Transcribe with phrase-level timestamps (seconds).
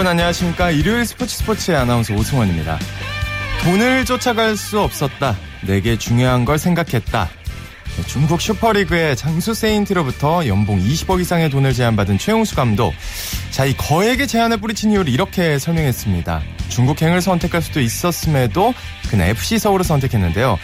[0.00, 0.70] 여러분 안녕하십니까.
[0.70, 2.78] 일요일 스포츠 스포츠의 아나운서 오승원입니다.
[3.62, 5.36] 돈을 쫓아갈 수 없었다.
[5.60, 7.28] 내게 중요한 걸 생각했다.
[7.28, 12.94] 네, 중국 슈퍼리그의 장수 세인트로부터 연봉 20억 이상의 돈을 제안받은 최용수 감독.
[13.50, 16.40] 자, 이 거액의 제안을 뿌리친 이유를 이렇게 설명했습니다.
[16.70, 18.72] 중국행을 선택할 수도 있었음에도
[19.10, 20.58] 그는 FC 서울을 선택했는데요.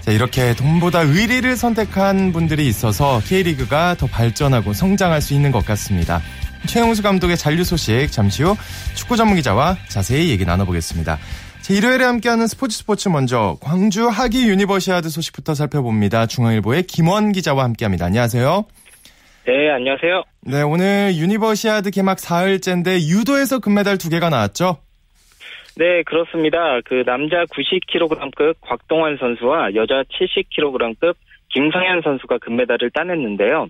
[0.00, 6.20] 자, 이렇게 돈보다 의리를 선택한 분들이 있어서 K리그가 더 발전하고 성장할 수 있는 것 같습니다.
[6.66, 8.54] 최용수 감독의 잔류 소식 잠시 후
[8.94, 11.18] 축구 전문 기자와 자세히 얘기 나눠보겠습니다.
[11.60, 16.26] 자, 일요일에 함께하는 스포츠 스포츠 먼저 광주 하계 유니버시아드 소식부터 살펴봅니다.
[16.26, 18.06] 중앙일보의 김원 기자와 함께합니다.
[18.06, 18.64] 안녕하세요.
[19.46, 20.22] 네, 안녕하세요.
[20.42, 24.78] 네, 오늘 유니버시아드 개막 4일째인데 유도에서 금메달 2개가 나왔죠?
[25.76, 26.58] 네, 그렇습니다.
[26.84, 31.14] 그 남자 90kg급 곽동환 선수와 여자 70kg급
[31.50, 33.68] 김성연 선수가 금메달을 따냈는데요.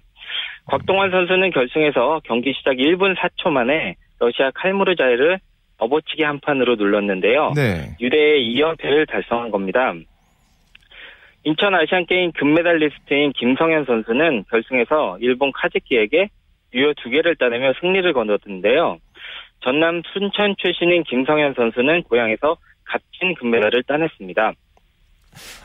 [0.71, 5.41] 곽동환 선수는 결승에서 경기 시작 1분 4초 만에 러시아 칼무르자이를
[5.79, 7.53] 업어치기 한 판으로 눌렀는데요.
[7.57, 7.97] 네.
[8.01, 9.93] 유대의 2연패를 달성한 겁니다.
[11.43, 16.29] 인천 아시안게임 금메달리스트인 김성현 선수는 결승에서 일본 카즈키에게
[16.75, 18.99] 유효 두 개를 따내며 승리를 거뒀는데요.
[19.65, 24.53] 전남 순천 출신인 김성현 선수는 고향에서 값진 금메달을 따냈습니다.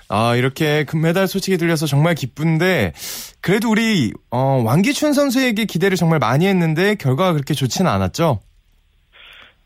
[0.09, 2.93] 아, 이렇게 금메달 소식이 들려서 정말 기쁜데,
[3.41, 8.39] 그래도 우리, 어, 왕기춘 선수에게 기대를 정말 많이 했는데, 결과가 그렇게 좋지는 않았죠?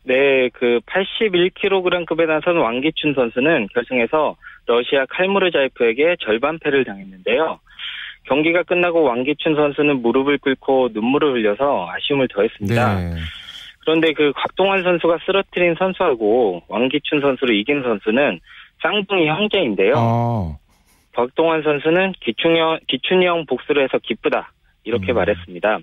[0.04, 7.60] 네, 그 81kg급에 나선 왕기춘 선수는 결승에서 러시아 칼무르자이프에게 절반패를 당했는데요.
[8.24, 12.94] 경기가 끝나고 왕기춘 선수는 무릎을 꿇고 눈물을 흘려서 아쉬움을 더했습니다.
[12.96, 13.14] 네.
[13.80, 18.40] 그런데 그 곽동환 선수가 쓰러뜨린 선수하고 왕기춘 선수를 이긴 선수는
[18.82, 19.94] 쌍둥이 형제인데요.
[19.96, 20.58] 어,
[21.14, 24.52] 곽동환 선수는 기춘형, 기춘형 복수를 해서 기쁘다.
[24.84, 25.16] 이렇게 음.
[25.16, 25.78] 말했습니다.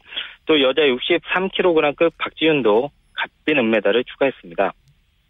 [0.45, 4.73] 또 여자 63kg급 박지윤도 값진 은메달을 추가했습니다.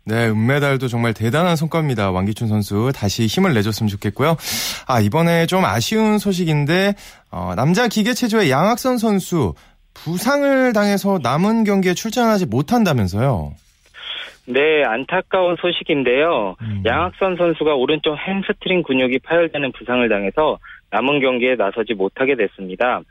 [0.06, 2.12] 네, 은메달도 정말 대단한 성과입니다.
[2.12, 4.38] 왕기춘 선수 다시 힘을 내줬으면 좋겠고요.
[4.88, 6.94] 아, 이번에 좀 아쉬운 소식인데,
[7.30, 9.54] 어, 남자 기계체조의 양학선 선수,
[9.94, 13.54] 부상을 당해서 남은 경기에 출전하지 못한다면서요.
[14.50, 16.56] 네, 안타까운 소식인데요.
[16.62, 16.84] 음.
[16.86, 20.58] 양학선 선수가 오른쪽 햄스트링 근육이 파열되는 부상을 당해서
[20.90, 23.02] 남은 경기에 나서지 못하게 됐습니다.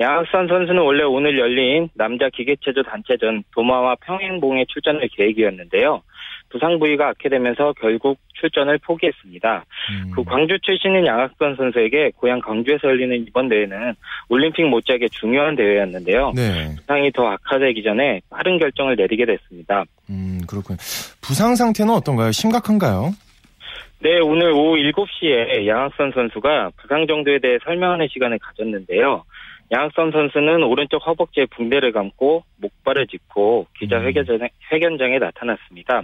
[0.00, 6.02] 양학선 선수는 원래 오늘 열린 남자 기계체조 단체전 도마와 평행봉에 출전할 계획이었는데요.
[6.50, 9.64] 부상 부위가 악화되면서 결국 출전을 포기했습니다.
[9.90, 10.10] 음.
[10.14, 13.94] 그 광주 출신인 양학선 선수에게 고향 광주에서 열리는 이번 대회는
[14.28, 16.32] 올림픽 못지않게 중요한 대회였는데요.
[16.34, 19.84] 네, 부상이 더 악화되기 전에 빠른 결정을 내리게 됐습니다.
[20.10, 20.78] 음, 그렇군요.
[21.20, 22.32] 부상 상태는 어떤가요?
[22.32, 23.12] 심각한가요?
[24.00, 29.24] 네, 오늘 오후 7시에 양학선 선수가 부상 정도에 대해 설명하는 시간을 가졌는데요.
[29.70, 36.02] 양학선 선수는 오른쪽 허벅지에 붕대를 감고 목발을 짚고 기자회견장에 회견장에 나타났습니다.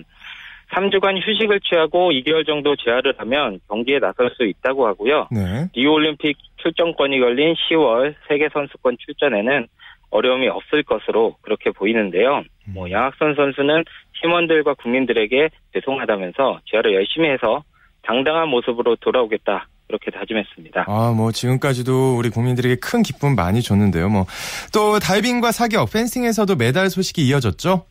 [0.74, 5.28] 3주간 휴식을 취하고 2개월 정도 재활을 하면 경기에 나설 수 있다고 하고요.
[5.30, 5.68] 네.
[5.74, 9.66] 리우올림픽 출전권이 걸린 10월 세계선수권 출전에는
[10.10, 12.42] 어려움이 없을 것으로 그렇게 보이는데요.
[12.66, 13.84] 뭐 양학선 선수는
[14.20, 17.62] 팀원들과 국민들에게 죄송하다면서 재활을 열심히 해서
[18.02, 20.86] 당당한 모습으로 돌아오겠다 그렇게 다짐했습니다.
[20.88, 24.08] 아, 뭐, 지금까지도 우리 국민들에게 큰 기쁨 많이 줬는데요.
[24.08, 24.24] 뭐,
[24.72, 27.84] 또, 다이빙과 사격, 펜싱에서도 메달 소식이 이어졌죠?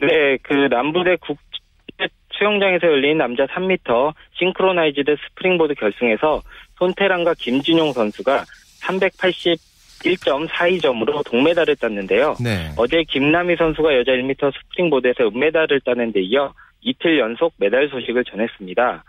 [0.00, 1.42] 네, 그 남부대 국제
[2.32, 6.40] 수영장에서 열린 남자 3m 싱크로나이즈드 스프링보드 결승에서
[6.78, 8.44] 손태랑과 김진용 선수가
[8.82, 12.36] 381.42점으로 동메달을 땄는데요.
[12.42, 12.70] 네.
[12.76, 19.04] 어제 김나미 선수가 여자 1m 스프링보드에서 은메달을 따는 데 이어 이틀 연속 메달 소식을 전했습니다.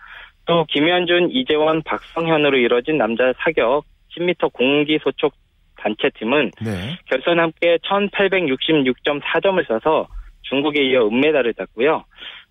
[0.45, 3.85] 또 김현준, 이재원, 박성현으로 이뤄진 남자 사격
[4.17, 5.33] 10m 공기 소총
[5.77, 6.97] 단체팀은 네.
[7.05, 10.07] 결선 합계 1866.4점을 써서
[10.49, 12.03] 중국에 이어 은메달을 땄고요.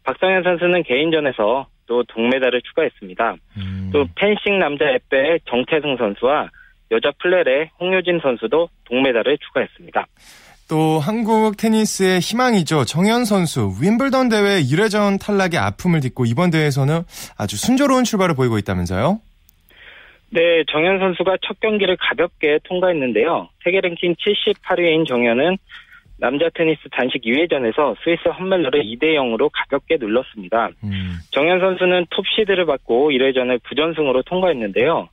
[0.05, 3.37] 박성현 선수는 개인전에서 또 동메달을 추가했습니다.
[3.57, 6.51] 음, 또 펜싱 남자 에페 정태승 선수와
[6.91, 10.07] 여자 플레레 홍효진 선수도 동메달을 추가했습니다.
[10.69, 12.85] 또 한국 테니스의 희망이죠.
[12.85, 17.01] 정현 선수 윈블던 대회 1회전 탈락의 아픔을 딛고 이번 대회에서는
[17.39, 19.19] 아주 순조로운 출발을 보이고 있다면서요?
[20.31, 23.49] 네, 정현 선수가 첫 경기를 가볍게 통과했는데요.
[23.65, 25.57] 세계 랭킹 78위인 정현은
[26.19, 30.71] 남자 테니스 단식 2회전에서 스위스 험멜러를 2대 0으로 가볍게 눌렀습니다.
[30.83, 35.09] 음, 정현 선수는 톱시드를 받고 1회전을 부전승으로 통과했는데요.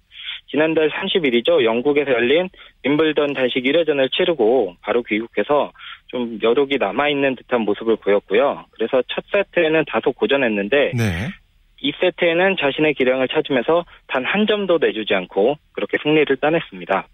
[0.47, 1.63] 지난달 30일이죠.
[1.63, 2.49] 영국에서 열린
[2.83, 5.71] 윈블던 단식 1회전을 치르고 바로 귀국해서
[6.07, 8.65] 좀 여력이 남아있는 듯한 모습을 보였고요.
[8.71, 11.29] 그래서 첫 세트에는 다소 고전했는데 네.
[11.81, 17.07] 2세트에는 자신의 기량을 찾으면서 단 한 점도 내주지 않고 그렇게 승리를 따냈습니다.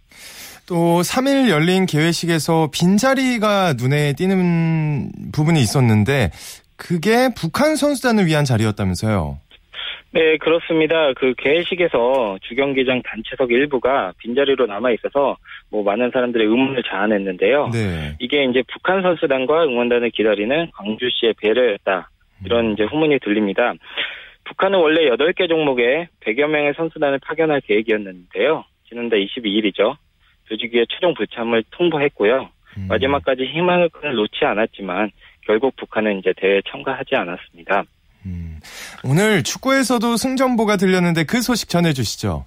[0.67, 6.31] 또 3일 열린 개회식에서 빈자리가 눈에 띄는 부분이 있었는데
[6.77, 9.39] 그게 북한 선수단을 위한 자리였다면서요.
[10.13, 11.13] 네, 그렇습니다.
[11.13, 15.37] 그 개회식에서 주경기장 단체석 일부가 빈자리로 남아 있어서
[15.69, 17.69] 뭐 많은 사람들의 의문을 자아냈는데요.
[17.71, 18.15] 네.
[18.19, 22.09] 이게 이제 북한 선수단과 응원단을 기다리는 광주시의 배려였다.
[22.45, 23.73] 이런 이제 후문이 들립니다.
[24.51, 28.65] 북한은 원래 8개 종목에 100여 명의 선수단을 파견할 계획이었는데요.
[28.87, 29.95] 지난달 22일이죠.
[30.49, 32.49] 조직위의 최종 불참을 통보했고요.
[32.77, 32.87] 음.
[32.89, 35.11] 마지막까지 희망을 놓지 않았지만
[35.45, 37.83] 결국 북한은 이제 대회에 참가하지 않았습니다.
[38.25, 38.59] 음.
[39.05, 42.45] 오늘 축구에서도 승전보가 들렸는데 그 소식 전해주시죠.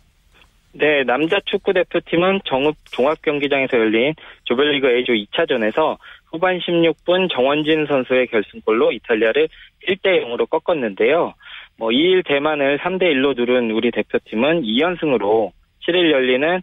[0.72, 4.12] 네, 남자 축구 대표팀은 정읍 종합경기장에서 열린
[4.44, 5.96] 조별리그 A조 2차전에서
[6.26, 9.48] 후반 16분 정원진 선수의 결승골로 이탈리아를
[9.86, 11.34] 1대 0으로 꺾었는데요.
[11.76, 15.50] 뭐 2일 대만을 3대 1로 누른 우리 대표팀은 2연승으로
[15.86, 16.62] 7일 열리는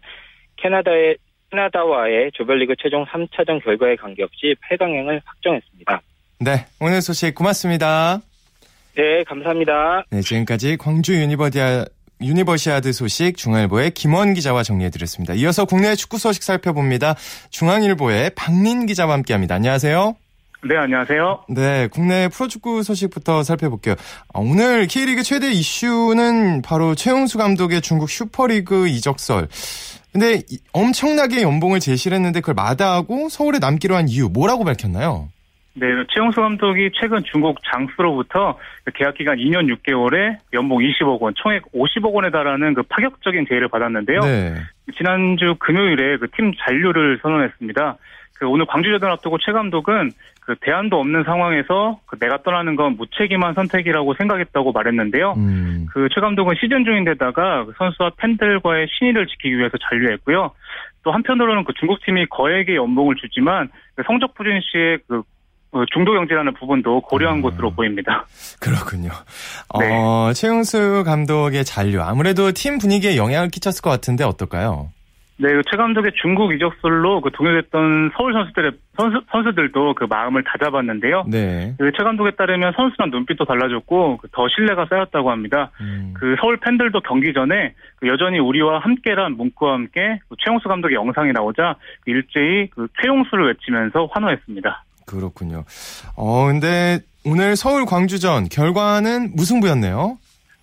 [0.56, 1.16] 캐나다의
[1.50, 6.00] 캐나다와의 조별리그 최종 3차전 결과에 관계없이 8강행을 확정했습니다.
[6.40, 8.20] 네, 오늘 소식 고맙습니다.
[8.96, 10.04] 네, 감사합니다.
[10.10, 11.84] 네, 지금까지 광주 유니버디아
[12.22, 15.34] 유니버시아드 소식 중앙일보의 김원 기자와 정리해드렸습니다.
[15.34, 17.16] 이어서 국내 축구 소식 살펴봅니다.
[17.50, 19.56] 중앙일보의 박민 기자와 함께합니다.
[19.56, 20.14] 안녕하세요.
[20.64, 21.46] 네, 안녕하세요.
[21.48, 23.96] 네, 국내 프로축구 소식부터 살펴볼게요.
[24.32, 29.48] 아, 오늘 K리그 최대 이슈는 바로 최용수 감독의 중국 슈퍼리그 이적설.
[30.12, 30.42] 근데
[30.72, 35.30] 엄청나게 연봉을 제시를 했는데 그걸 마다하고 서울에 남기로 한 이유 뭐라고 밝혔나요?
[35.74, 38.58] 네, 최용수 감독이 최근 중국 장수로부터
[38.94, 44.20] 계약 기간 2년 6개월에 연봉 20억 원, 총액 50억 원에 달하는 그 파격적인 제의를 받았는데요.
[44.20, 44.54] 네.
[44.96, 47.96] 지난주 금요일에 그 팀 잔류를 선언했습니다.
[48.38, 53.54] 그 오늘 광주전을 앞두고 최 감독은 그 대안도 없는 상황에서 그 내가 떠나는 건 무책임한
[53.54, 55.34] 선택이라고 생각했다고 말했는데요.
[55.36, 55.86] 음.
[55.92, 60.50] 그최 감독은 시즌 중인데다가 그 선수와 팬들과의 신의를 지키기 위해서 잔류했고요.
[61.04, 65.22] 또 한편으로는 그 중국 팀이 거액의 연봉을 주지만 그 성적 부진 시에 그 어,
[65.92, 67.42] 중도 경제라는 부분도 고려한 음.
[67.42, 68.26] 것으로 보입니다.
[68.60, 69.10] 그렇군요.
[69.80, 69.88] 네.
[69.90, 74.90] 어, 최용수 감독의 잔류 아무래도 팀 분위기에 영향을 끼쳤을 것 같은데 어떨까요?
[75.38, 81.24] 네, 그최 감독의 중국 이적설로 그 동요됐던 서울 선수들의 선수, 선수들도 그 마음을 다잡았는데요.
[81.26, 81.74] 네.
[81.78, 85.70] 그최 감독에 따르면 선수랑 눈빛도 달라졌고 그더 신뢰가 쌓였다고 합니다.
[85.80, 86.14] 음.
[86.14, 91.32] 그 서울 팬들도 경기 전에 그 여전히 우리와 함께란 문구와 함께 그 최용수 감독의 영상이
[91.32, 91.74] 나오자
[92.04, 94.84] 그 일제히 그 최용수를 외치면서 환호했습니다.
[95.16, 95.64] 그렇군요.
[96.16, 100.18] 어, 근데 오늘 서울 광주전 결과는 무승부였네요.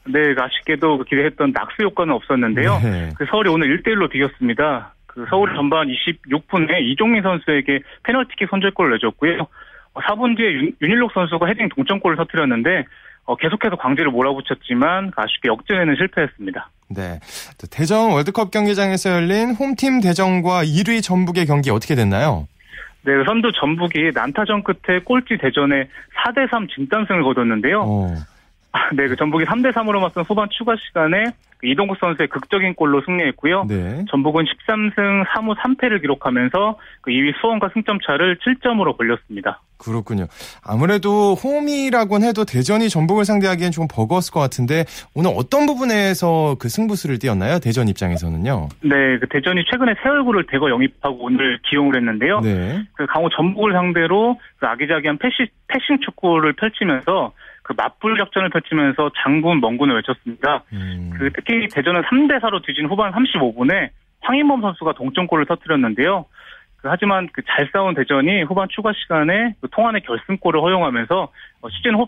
[0.07, 2.79] 네, 아쉽게도 그 기대했던 낙수 효과는 없었는데요.
[2.83, 3.09] 네.
[3.17, 4.93] 그 서울이 오늘 1대1로 비겼습니다.
[5.05, 9.47] 그 서울이 전반 26분에 이종민 선수에게 페널티킥 선제골을 내줬고요.
[9.93, 12.85] 4분 어, 뒤에 윤, 윤일록 선수가 헤딩 동점골을 터뜨렸는데
[13.25, 16.69] 어, 계속해서 광주를 몰아붙였지만 아쉽게 역전에는 실패했습니다.
[16.89, 17.19] 네.
[17.69, 22.47] 대전 월드컵 경기장에서 열린 홈팀 대전과 1위 전북의 경기 어떻게 됐나요?
[23.03, 25.87] 네, 선두 전북이 난타전 끝에 꼴찌 대전에
[26.25, 27.81] 4대3 진단승을 거뒀는데요.
[27.81, 28.07] 어.
[28.95, 31.25] 네, 그 전북이 3대 3으로 맞선 후반 추가 시간에
[31.57, 33.65] 그 이동국 선수의 극적인 골로 승리했고요.
[33.67, 34.05] 네.
[34.09, 39.61] 전북은 13승 3무 3패를 기록하면서 그 2위 수원과 승점 차를 7점으로 벌렸습니다.
[39.77, 40.27] 그렇군요.
[40.63, 47.19] 아무래도 홈이라곤 해도 대전이 전북을 상대하기엔 좀 버거웠을 것 같은데 오늘 어떤 부분에서 그 승부수를
[47.19, 47.59] 띄었나요?
[47.59, 48.69] 대전 입장에서는요.
[48.81, 52.39] 네, 그 대전이 최근에 새 얼굴을 대거 영입하고 오늘 기용을 했는데요.
[52.41, 52.83] 네.
[52.93, 57.33] 그 강호 전북을 상대로 그 아기자기한 패시, 패싱 축구를 펼치면서
[57.69, 60.63] 그 맞불 격전을 펼치면서 장군 멍군을 외쳤습니다.
[60.73, 61.11] 음.
[61.15, 63.89] 그 특히 대전은 3대 4로 뒤진 후반 35분에
[64.21, 66.25] 황인범 선수가 동점골을 터뜨렸는데요.
[66.81, 71.31] 그 하지만 그 잘 싸운 대전이 후반 추가 시간에 그 통안의 결승골을 허용하면서
[71.61, 72.05] 어, 시즌 홈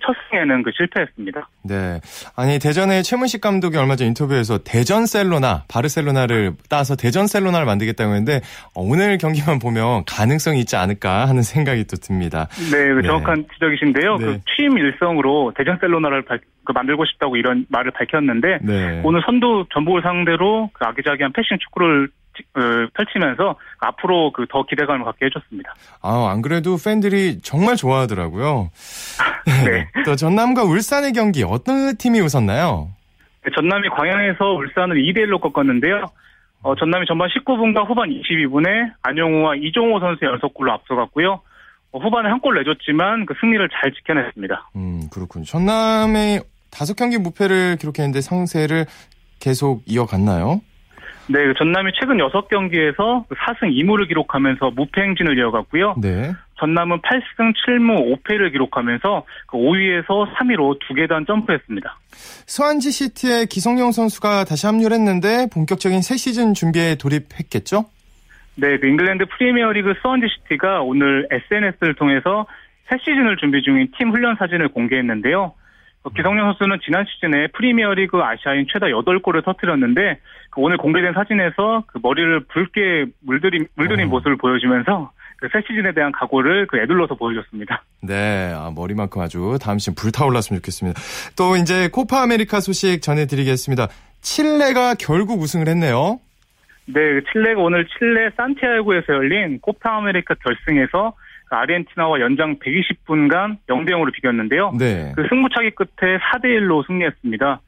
[0.00, 1.48] 첫 승에는 그 실패했습니다.
[1.64, 2.00] 네.
[2.36, 8.40] 아니 대전의 최문식 감독이 얼마 전 인터뷰에서 대전 셀로나 바르셀로나를 따서 대전 셀로나를 만들겠다고 했는데
[8.74, 12.46] 어, 오늘 경기만 보면 가능성이 있지 않을까 하는 생각이 또 듭니다.
[12.70, 13.06] 네, 그 네.
[13.08, 14.16] 정확한 지적이신데요.
[14.18, 14.24] 네.
[14.24, 19.00] 그 취임 일성으로 대전 셀로나를 발, 그 만들고 싶다고 이런 말을 밝혔는데 네.
[19.04, 22.08] 오늘 선두 전북을 상대로 그 아기자기한 패싱 축구를 어,
[22.94, 25.74] 펼치면서 앞으로 그 더 기대감을 갖게 해줬습니다.
[26.02, 28.70] 아, 안 그래도 팬들이 정말 좋아하더라고요.
[29.64, 29.88] 네.
[30.04, 32.90] 또 전남과 울산의 경기 어떤 팀이 웃었나요?
[33.44, 36.04] 네, 전남이 광양에서 울산을 2대1로 꺾었는데요.
[36.62, 41.40] 어, 전남이 전반 19분과 후반 22분에 안용우와 이종호 선수의 연속골로 앞서갔고요.
[41.92, 44.70] 어, 후반에 한 골 내줬지만 그 승리를 잘 지켜냈습니다.
[44.76, 45.44] 음, 그렇군요.
[45.44, 48.86] 전남이 다섯 경기 무패를 기록했는데 상세를
[49.40, 50.60] 계속 이어갔나요?
[51.32, 55.94] 네, 그 전남이 최근 6경기에서 4승 2무를 기록하면서 무패 행진을 이어갔고요.
[55.96, 56.34] 네.
[56.58, 61.98] 전남은 8승 7무 5패를 기록하면서 5위에서 그 3위로 두 계단 점프했습니다.
[62.46, 67.86] 스완지 시티의 기성용 선수가 다시 합류를 했는데 본격적인 새 시즌 준비에 돌입했겠죠?
[68.56, 72.46] 네, 그 잉글랜드 프리미어리그 스완지시티가 오늘 SNS를 통해서
[72.90, 75.54] 새 시즌을 준비 중인 팀 훈련 사진을 공개했는데요.
[76.02, 80.18] 그 기성용 선수는 지난 시즌에 프리미어리그 아시아인 최다 8골을 터뜨렸는데
[80.50, 84.10] 그 오늘 공개된 사진에서 그 머리를 붉게 물들인 물들인 어.
[84.10, 87.82] 모습을 보여주면서 그 새 시즌에 대한 각오를 그 에둘러서 보여줬습니다.
[88.02, 91.00] 네, 아, 머리만큼 아주 다음 시즌 불타올랐으면 좋겠습니다.
[91.36, 93.88] 또 이제 코파 아메리카 소식 전해드리겠습니다.
[94.20, 96.20] 칠레가 결국 우승을 했네요.
[96.86, 97.00] 네,
[97.32, 101.21] 칠레가 오늘 칠레 산티아고에서 열린 코파 아메리카 결승에서 그
[101.56, 104.72] 아르헨티나와 연장 120분간 0대 0으로 비겼는데요.
[104.78, 105.12] 네.
[105.16, 107.60] 그 승부차기 끝에 4대 1로 승리했습니다.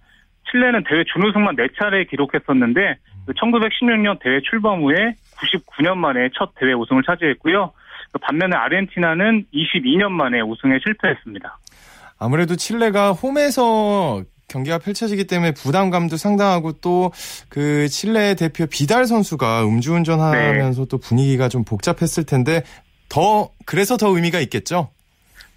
[0.50, 7.02] 칠레는 대회 준우승만 4차례 기록했었는데 그 1916년 대회 출범 후에 99년 만에 첫 대회 우승을
[7.04, 7.72] 차지했고요.
[8.12, 11.58] 그 반면에 아르헨티나는 22년 만에 우승에 실패했습니다.
[12.18, 17.10] 아무래도 칠레가 홈에서 경기가 펼쳐지기 때문에 부담감도 상당하고 또
[17.48, 20.88] 그 칠레 대표 비달 선수가 음주운전하면서 네.
[20.88, 22.64] 또 분위기가 좀 복잡했을 텐데
[23.08, 24.90] 더 그래서 더 의미가 있겠죠.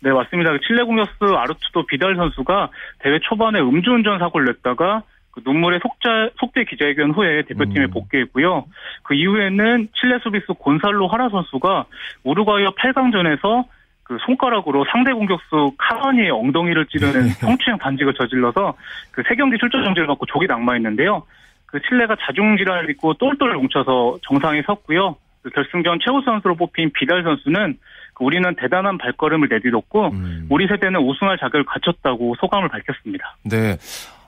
[0.02, 0.52] 네 맞습니다.
[0.52, 6.66] 그 칠레 공격수 아르투도 비달 선수가 대회 초반에 음주운전 사고를 냈다가 그 눈물의 속자, 속대
[6.66, 7.90] 기자회견 후에 대표팀에 음.
[7.92, 8.66] 복귀했고요.
[9.04, 11.86] 그 이후에는 칠레 수비수 곤살로 하라 선수가
[12.24, 13.66] 우루과이와 8강전에서
[14.04, 17.30] 그 손가락으로 상대 공격수 카바니의 엉덩이를 찌르는 네.
[17.30, 18.76] 성추행 반직을 저질러서
[19.12, 21.24] 그 세 경기 출전 정지를 받고 족이 낙마했는데요.
[21.66, 25.18] 그 칠레가 자중 질환을 입고 똘똘 뭉쳐서 정상에 섰고요.
[25.44, 27.78] 그 결승전 최우 선수로 뽑힌 비달 선수는
[28.16, 30.48] 그 우리는 대단한 발걸음을 내디뎠고 음.
[30.50, 33.38] 우리 세대는 우승할 자격을 갖췄다고 소감을 밝혔습니다.
[33.46, 33.78] 네.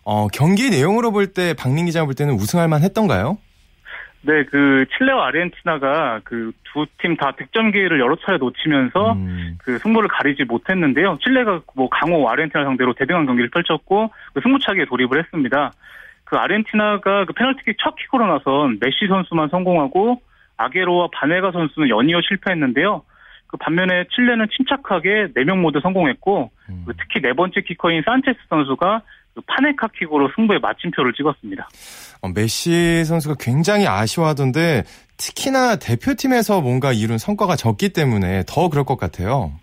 [0.05, 3.37] 어, 경기 내용으로 볼 때 박민 기자 볼 때는 우승할 만 했던가요?
[4.21, 9.57] 네, 그 칠레와 아르헨티나가 그 두 팀 다 득점 기회를 여러 차례 놓치면서 음.
[9.63, 11.17] 그 승부를 가리지 못했는데요.
[11.23, 15.71] 칠레가 뭐 강호 아르헨티나 상대로 대등한 경기를 펼쳤고 그 승부차기에 돌입을 했습니다.
[16.25, 20.21] 그 아르헨티나가 그 페널티킥 첫 킥으로 나선 메시 선수만 성공하고
[20.59, 23.03] 아게로와 바네가 선수는 연이어 실패했는데요.
[23.47, 26.83] 그 반면에 칠레는 침착하게 4명 모두 성공했고 음.
[26.85, 29.01] 그 특히 네 번째 키커인 산체스 선수가
[29.33, 31.69] 그 파넨카킥으로 승부에 마침표를 찍었습니다.
[32.21, 34.83] 어, 메시 선수가 굉장히 아쉬워하던데
[35.17, 39.53] 특히나 대표팀에서 뭔가 이룬 성과가 적기 때문에 더 그럴 것 같아요.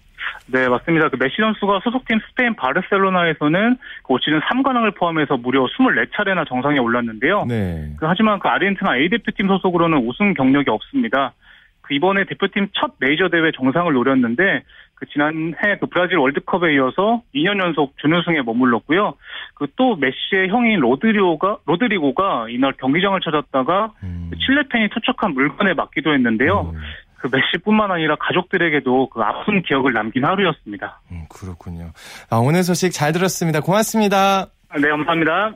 [0.47, 1.09] 네, 맞습니다.
[1.09, 7.45] 그 메시 선수가 소속팀 스페인 바르셀로나에서는 그 올 시즌 3관왕을 포함해서 무려 24차례나 정상에 올랐는데요.
[7.47, 7.91] 네.
[7.99, 11.35] 그 하지만 그 아르헨티나 A 대표팀 소속으로는 우승 경력이 없습니다.
[11.83, 14.63] 그 이번에 대표팀 첫 메이저 대회 정상을 노렸는데
[14.95, 19.15] 그 지난해 그 브라질 월드컵에 이어서 2년 연속 준우승에 머물렀고요.
[19.55, 24.29] 그 또 메시의 형인 로드리오가 로드리고가 이날 경기장을 찾았다가 음.
[24.31, 26.73] 그 칠레 팬이 투척한 물건에 맞기도 했는데요.
[26.75, 26.81] 음.
[27.27, 31.01] 그 메시뿐만 아니라 가족들에게도 그 아픈 기억을 남긴 하루였습니다.
[31.11, 31.91] 음, 그렇군요.
[32.31, 33.61] 아, 오늘 소식 잘 들었습니다.
[33.61, 34.47] 고맙습니다.
[34.81, 35.55] 네, 감사합니다.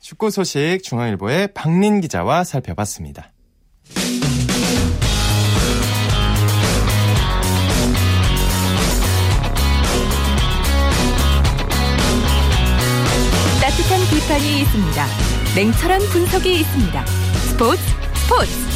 [0.00, 3.30] 축구 소식 중앙일보의 박린 기자와 살펴봤습니다.
[13.60, 15.04] 따뜻한 비판이 있습니다.
[15.56, 17.06] 냉철한 분석이 있습니다.
[17.06, 17.82] 스포츠
[18.14, 18.68] 스포츠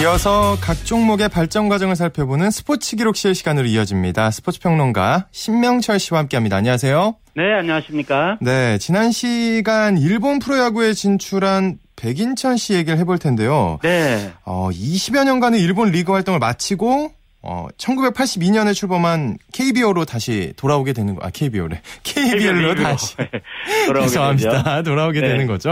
[0.00, 4.30] 이어서 각 종목의 발전 과정을 살펴보는 스포츠 기록실 시간으로 이어집니다.
[4.30, 6.56] 스포츠 평론가 신명철 씨와 함께합니다.
[6.56, 7.14] 안녕하세요.
[7.36, 8.38] 네, 안녕하십니까.
[8.40, 13.78] 네, 지난 시간 일본 프로야구에 진출한 백인천 씨 얘기를 해볼 텐데요.
[13.82, 14.32] 네.
[14.44, 21.26] 어, 20여 년간의 일본 리그 활동을 마치고 어, 1982년에 출범한 KBO로 다시 돌아오게 되는 거,
[21.26, 21.80] 아, KBO래.
[22.04, 23.16] KBL로 다시.
[23.86, 24.82] 돌아오게 죄송합니다.
[24.82, 25.28] 돌아오게 네.
[25.28, 25.70] 되는 거죠.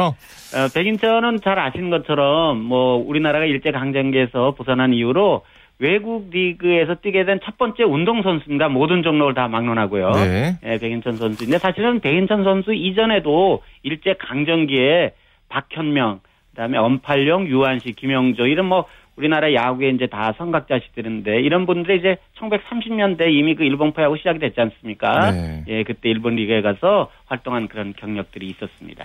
[0.54, 5.44] 어, 백인천은 잘 아시는 것처럼, 뭐, 우리나라가 일제강점기에서 부산한 이후로
[5.78, 8.68] 외국 리그에서 뛰게 된 첫 번째 운동선수입니다.
[8.68, 10.10] 모든 종목을 다 막론하고요.
[10.10, 10.58] 네.
[10.62, 15.14] 네, 백인천 선수인데 사실은 백인천 선수 이전에도 일제강점기에
[15.48, 18.84] 박현명, 그다음에 엄팔령, 유한식, 김영조 이런 뭐
[19.16, 24.60] 우리나라 야구에 이제 다 성각자식들인데 이런 분들이 이제 1930년대 이미 그 일본 프야구 시작이 됐지
[24.60, 25.30] 않습니까?
[25.30, 25.64] 네.
[25.68, 29.04] 예, 그때 일본 리그에 가서 활동한 그런 경력들이 있었습니다.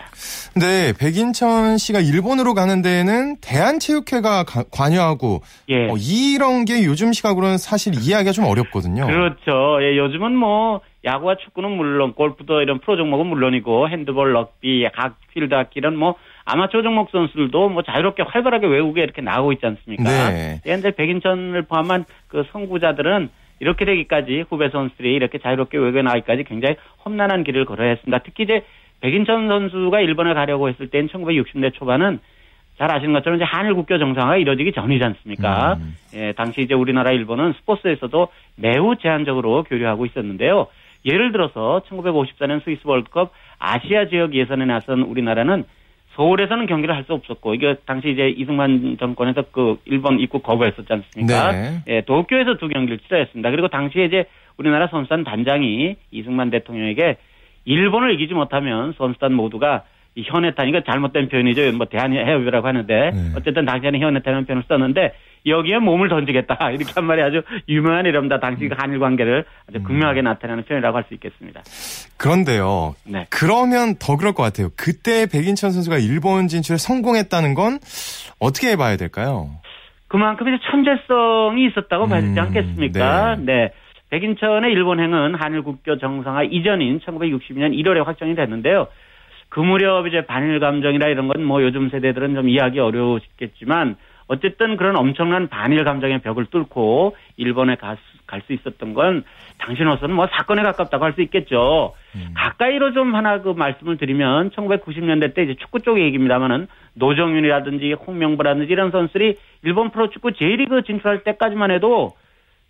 [0.55, 5.89] 네, 백인천 씨가 일본으로 가는 데에는 대한체육회가 관여하고 예.
[5.89, 9.05] 어, 이런 게 요즘 시각으로는 사실 이해하기가 좀 어렵거든요.
[9.05, 9.79] 그렇죠.
[9.81, 15.53] 예, 요즘은 뭐 야구와 축구는 물론 골프도 이런 프로 종목은 물론이고 핸드볼, 럭비, 각 필드
[15.53, 20.03] 악기는 뭐 아마추어 종목 선수들도 뭐 자유롭게 활발하게 외국에 이렇게 나오고 있지 않습니까?
[20.29, 20.61] 네.
[20.63, 27.43] 현재 백인천을 포함한 그 선구자들은 이렇게 되기까지 후배 선수들이 이렇게 자유롭게 외국에 나가기까지 굉장히 험난한
[27.43, 28.19] 길을 걸어야 했습니다.
[28.19, 28.63] 특히 이제
[29.01, 32.19] 백인천 선수가 일본에 가려고 했을 때는 1960대 초반은
[32.77, 35.75] 잘 아시는 것처럼 이제 한일 국교 정상화가 이루어지기 전이지 않습니까?
[35.75, 35.95] 음.
[36.13, 40.67] 예, 당시 이제 우리나라 일본은 스포츠에서도 매우 제한적으로 교류하고 있었는데요.
[41.05, 45.63] 예를 들어서 1954년 스위스 월드컵 아시아 지역 예선에 나선 우리나라는
[46.15, 51.51] 서울에서는 경기를 할 수 없었고 이게 당시 이제 이승만 정권에서 그 일본 입국 거부했었지 않습니까?
[51.51, 51.83] 네.
[51.87, 53.51] 예, 도쿄에서 두 경기를 치러했습니다.
[53.51, 54.25] 그리고 당시에 이제
[54.57, 57.17] 우리나라 선수단 단장이 이승만 대통령에게
[57.65, 59.83] 일본을 이기지 못하면 선수단 모두가
[60.23, 61.71] 현해탄 이거 잘못된 표현이죠.
[61.73, 63.31] 뭐 대한해협이라고 하는데 네.
[63.35, 65.13] 어쨌든 당시에는 현해탄이라는 표현을 썼는데
[65.45, 68.39] 여기에 몸을 던지겠다 이렇게 한 말이 아주 유명한 이름다.
[68.39, 69.83] 당시 그 한일 관계를 아주 음.
[69.83, 71.61] 극명하게 나타내는 표현이라고 할 수 있겠습니다.
[72.17, 72.95] 그런데요.
[73.05, 73.27] 네.
[73.29, 74.69] 그러면 더 그럴 것 같아요.
[74.75, 77.79] 그때 백인천 선수가 일본 진출에 성공했다는 건
[78.39, 79.51] 어떻게 봐야 될까요?
[80.07, 83.35] 그만큼 이제 천재성이 있었다고 봐야 되지 음, 않겠습니까?
[83.39, 83.45] 네.
[83.45, 83.71] 네.
[84.11, 88.87] 백인천의 일본행은 한일 국교 정상화 이전인 1960년 1월에 확정이 됐는데요.
[89.55, 93.95] 그 무렵 이제 반일 감정이라 이런 건 뭐 요즘 세대들은 좀 이해하기 어려우시겠지만
[94.27, 97.95] 어쨌든 그런 엄청난 반일 감정의 벽을 뚫고 일본에 갈
[98.47, 99.23] 수 있었던 건
[99.59, 101.93] 당신으로서는 뭐 사건에 가깝다고 할 수 있겠죠.
[102.15, 102.33] 음.
[102.35, 108.91] 가까이로 좀 하나 그 말씀을 드리면 1990년대 때 이제 축구 쪽 얘기입니다만은 노정윤이라든지 홍명보라든지 이런
[108.91, 112.13] 선수들이 일본 프로축구 J리그 진출할 때까지만 해도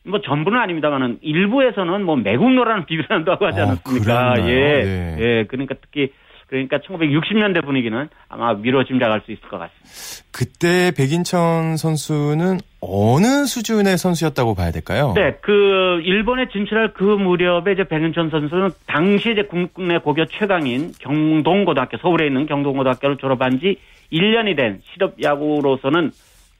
[0.06, 4.34] 뭐 전부는 아닙니다만은 일부에서는 뭐 매국노라는 비난도 하고 하지 아, 않았습니까?
[4.34, 4.84] 아, 예.
[4.84, 5.18] 네.
[5.20, 5.46] 예.
[5.48, 6.12] 그러니까 특히
[6.48, 10.25] 그러니까 1960년대 분위기는 아마 미뤄 짐작할 수 있을 것 같습니다.
[10.32, 15.14] 그때 백인천 선수는 어느 수준의 선수였다고 봐야 될까요?
[15.16, 21.98] 네, 그 일본에 진출할 그 무렵에 이제 백인천 선수는 당시 이제 국내 고교 최강인 경동고등학교
[21.98, 23.80] 서울에 있는 경동고등학교를 졸업한 지
[24.14, 26.12] 1년이 된 실업 야구로서는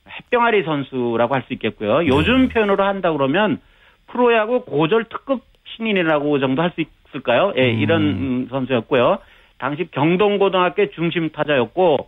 [0.10, 2.00] 햇병아리 선수라고 할 수 있겠고요.
[2.00, 2.08] 네.
[2.08, 3.60] 요즘 표현으로 한다 그러면
[4.08, 5.42] 프로야구 고졸 특급
[5.76, 7.54] 신인이라고 정도 할 수 있을까요?
[7.58, 7.80] 예, 음.
[7.80, 9.20] 이런 선수였고요.
[9.58, 12.08] 당시 경동고등학교 중심 타자였고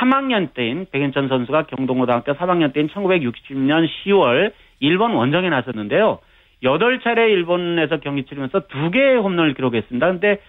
[0.00, 6.18] 3학년 때인 백인천 선수가 경동고등학교 3학년 때인 1960년 10월 일본 원정에 나섰는데요.
[6.62, 10.06] 8차례 일본에서 경기 치르면서 2개의 홈런을 기록했습니다.
[10.06, 10.40] 근데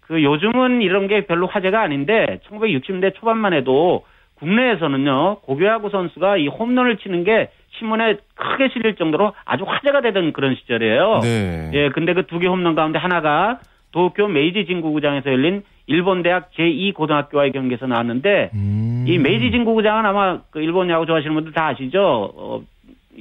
[0.00, 4.04] 그 요즘은 이런 게 별로 화제가 아닌데 1960년대 초반만 해도
[4.36, 10.54] 국내에서는요 고교야구 선수가 이 홈런을 치는 게 신문에 크게 실릴 정도로 아주 화제가 되던 그런
[10.56, 11.20] 시절이에요.
[11.22, 11.70] 네.
[11.72, 13.60] 예, 근데 그 두 개 홈런 가운데 하나가
[13.94, 19.04] 도쿄 메이지 진구구장에서 열린 일본 대학 제2고등학교와의 경기에서 나왔는데 음.
[19.06, 22.32] 이 메이지 진구구장은 아마 그 일본 야구 좋아하시는 분들 다 아시죠?
[22.34, 22.62] 어,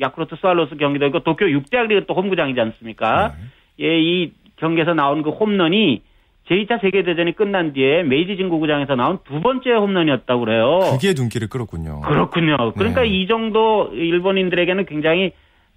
[0.01, 3.35] 야쿠르트 스왈로스 경기도 있고 도쿄 6대학 리그 또 홈구장이지 않습니까?
[3.77, 3.85] 네.
[3.85, 6.01] 예, 이 경기에서 나온 그 홈런이
[6.49, 10.79] 제2차 세계대전이 끝난 뒤에 메이지 진구구장에서 나온 두 번째 홈런이었다고 그래요.
[10.91, 12.01] 그게 눈길을 끌었군요.
[12.01, 12.73] 그렇군요.
[12.75, 13.09] 그러니까 네.
[13.09, 15.33] 이 정도 일본인들에게는 굉장히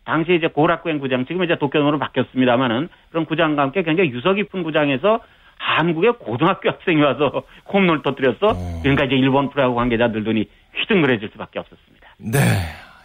[0.06, 5.20] 당시 이제 고락구행 구장, 지금 이제 도쿄으로 바뀌었습니다만은 그런 구장과 함께 굉장히 유서 깊은 구장에서
[5.58, 7.42] 한국의 고등학교 학생이 와서
[7.72, 8.48] 홈런을 터뜨렸어.
[8.48, 8.80] 어.
[8.82, 12.08] 그러니까 이제 일본 프로야구 관계자들 눈이 휘둥그레질 수밖에 없었습니다.
[12.18, 12.38] 네.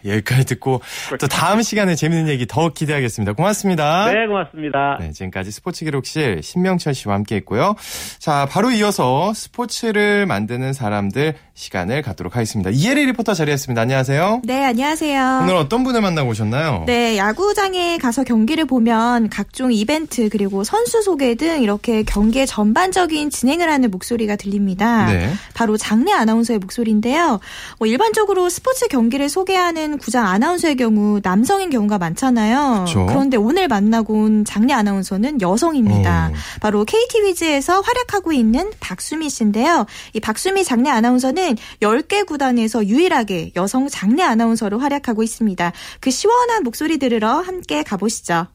[0.06, 0.80] 여기까지 듣고
[1.18, 3.32] 또 다음 시간에 재밌는 얘기 더 기대하겠습니다.
[3.34, 4.12] 고맙습니다.
[4.12, 4.98] 네, 고맙습니다.
[5.00, 7.74] 네, 지금까지 스포츠 기록실 신명철 씨와 함께 했고요.
[8.18, 12.70] 자, 바로 이어서 스포츠를 만드는 사람들 시간을 갖도록 하겠습니다.
[12.70, 13.80] 이혜리 리포터 자리했습니다.
[13.80, 14.42] 안녕하세요.
[14.44, 15.40] 네, 안녕하세요.
[15.42, 16.84] 오늘 어떤 분을 만나고 오셨나요?
[16.86, 23.70] 네, 야구장에 가서 경기를 보면 각종 이벤트 그리고 선수 소개 등 이렇게 경기의 전반적인 진행을
[23.70, 25.06] 하는 목소리가 들립니다.
[25.06, 25.32] 네.
[25.54, 27.40] 바로 장례 아나운서의 목소리인데요.
[27.78, 32.84] 뭐 일반적으로 스포츠 경기를 소개하는 구장 아나운서의 경우 남성인 경우가 많잖아요.
[32.84, 33.06] 그렇죠.
[33.06, 36.30] 그런데 오늘 만나고 온 장례 아나운서는 여성입니다.
[36.32, 36.36] 어.
[36.60, 39.86] 바로 KT 위즈에서 활약하고 있는 박수미 씨인데요.
[40.12, 45.72] 이 박수미 장례 아나운서는 10개 구단에서 유일하게 여성 장례 아나운서로 활약하고 있습니다.
[46.00, 48.46] 그 시원한 목소리 들으러 함께 가보시죠.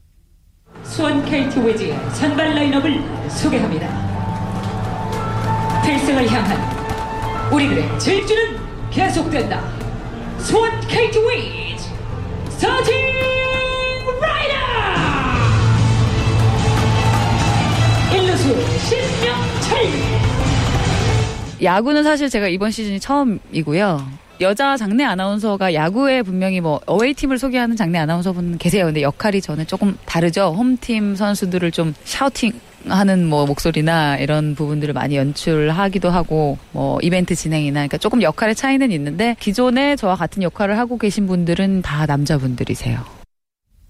[0.84, 4.08] 수원 KT 위즈의 선발 라인업을 소개합니다.
[5.86, 8.58] 필승을 향한 우리들의 질주는
[8.92, 9.77] 계속된다.
[10.40, 11.90] 수원 KT 위즈
[12.58, 12.96] 서팅
[14.22, 14.56] 라이더
[18.12, 20.18] 1루수 신명철
[21.64, 24.28] 야구는 사실 제가 이번 시즌이 처음이고요.
[24.40, 28.86] 여자 장내 아나운서가 야구에 분명히 뭐 어웨이 팀을 소개하는 장내 아나운서분 계세요.
[28.86, 30.54] 근데 역할이 저는 조금 다르죠.
[30.56, 32.54] 홈팀 선수들을 좀 샤우팅
[32.88, 38.92] 하는 뭐 목소리나 이런 부분들을 많이 연출하기도 하고 뭐 이벤트 진행이나 그러니까 조금 역할의 차이는
[38.92, 43.17] 있는데 기존에 저와 같은 역할을 하고 계신 분들은 다 남자분들이세요.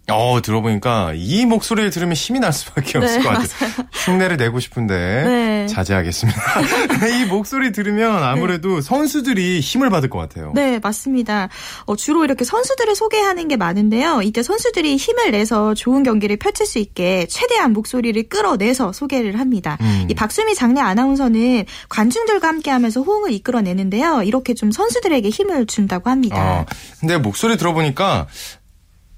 [0.10, 3.48] 어, 들어보니까 이 목소리를 들으면 힘이 날 수밖에 네, 없을 것 같아요.
[3.60, 3.90] 맞아요.
[3.92, 5.68] 흉내를 내고 싶은데 네.
[5.68, 6.42] 자제하겠습니다.
[7.12, 8.82] 이 목소리 들으면 아무래도 네.
[8.82, 10.54] 선수들이 힘을 받을 것 같아요.
[10.56, 11.50] 네, 맞습니다.
[11.86, 14.22] 어, 주로 이렇게 선수들을 소개하는 게 많은데요.
[14.22, 19.78] 이때 선수들이 힘을 내서 좋은 경기를 펼칠 수 있게 최대한 목소리를 끌어내서 소개를 합니다.
[19.82, 20.08] 음.
[20.10, 24.24] 이 박수미 장례 아나운서는 관중들과 함께하면서 호응을 이끌어내는데요.
[24.24, 26.38] 이렇게 좀 선수들에게 힘을 준다고 합니다.
[26.38, 26.66] 아,
[27.02, 28.28] 근데 목소리 들어보니까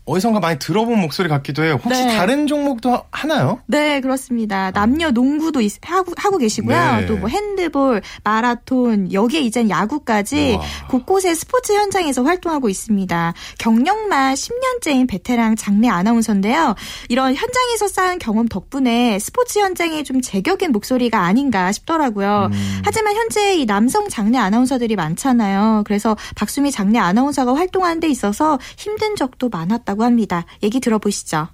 [0.10, 1.80] 어디선가 많이 들어본 목소리 같기도 해요.
[1.84, 2.18] 혹시 네.
[2.18, 3.60] 다른 종목도 하나요?
[3.68, 4.72] 네, 그렇습니다.
[4.72, 6.96] 남녀 농구도 있, 하고, 하고 계시고요.
[7.02, 7.06] 네.
[7.06, 10.66] 또뭐 핸드볼, 마라톤, 여기에 이젠 야구까지 우와.
[10.90, 13.34] 곳곳의 스포츠 현장에서 활동하고 있습니다.
[13.60, 16.74] 경력만 10년째인 베테랑 장내 아나운서인데요.
[17.10, 22.50] 이런 현장에서 쌓은 경험 덕분에 스포츠 현장에 좀 제격인 목소리가 아닌가 싶더라고요.
[22.52, 22.82] 음.
[22.84, 25.84] 하지만 현재 이 남성 장내 아나운서들이 많잖아요.
[25.86, 30.46] 그래서 박수미 장내 아나운서가 활동하는 데 있어서 힘든 적도 많았다고 있다고 합니다.
[30.64, 31.50] 얘기 들어보시죠.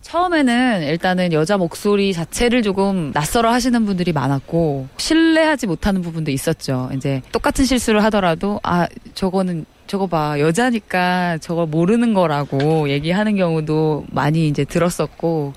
[0.00, 6.90] 처음에는 일단은 여자 목소리 자체를 조금 낯설어 하시는 분들이 많았고 신뢰하지 못하는 부분도 있었죠.
[6.94, 14.48] 이제 똑같은 실수를 하더라도 아 저거는 저거 봐 여자니까 저걸 모르는 거라고 얘기하는 경우도 많이
[14.48, 15.52] 이제 들었었고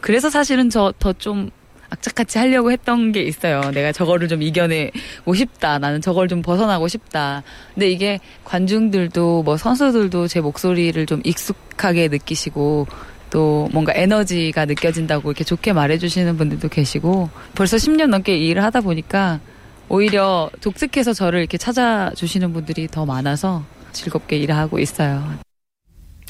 [0.00, 1.50] 그래서 사실은 저 더 좀
[1.94, 3.70] 악착같이 하려고 했던 게 있어요.
[3.72, 5.78] 내가 저거를 좀 이겨내고 싶다.
[5.78, 7.42] 나는 저걸 좀 벗어나고 싶다.
[7.74, 12.86] 근데 이게 관중들도 뭐 선수들도 제 목소리를 좀 익숙하게 느끼시고
[13.30, 19.40] 또 뭔가 에너지가 느껴진다고 이렇게 좋게 말해주시는 분들도 계시고 벌써 10년 넘게 일을 하다 보니까
[19.88, 25.22] 오히려 독특해서 저를 이렇게 찾아주시는 분들이 더 많아서 즐겁게 일을 하고 있어요.